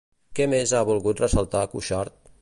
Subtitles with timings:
[0.39, 2.21] Què més ha volgut ressaltar Cuixart?